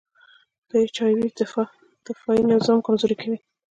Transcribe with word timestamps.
د 0.69 0.71
اچ 0.83 0.95
آی 1.03 1.13
وي 1.17 1.27
دفاعي 2.09 2.41
نظام 2.53 2.79
کمزوری 2.85 3.15
کوي. 3.21 3.39